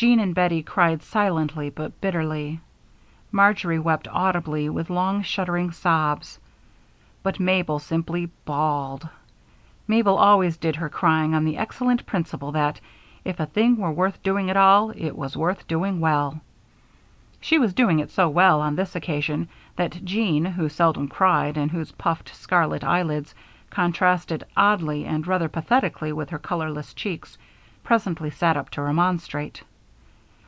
[0.00, 2.58] Jean and Bettie cried silently but bitterly;
[3.30, 6.38] Marjory wept audibly, with long, shuddering sobs;
[7.22, 9.06] but Mabel simply bawled.
[9.86, 12.80] Mabel always did her crying on the excellent principle that,
[13.26, 16.40] if a thing were worth doing at all, it was worth doing well.
[17.42, 21.70] She was doing it so well on this occasion that Jean, who seldom cried and
[21.70, 23.34] whose puffed, scarlet eyelids
[23.68, 27.36] contrasted oddly and rather pathetically with her colorless cheeks,
[27.84, 29.62] presently sat up to remonstrate.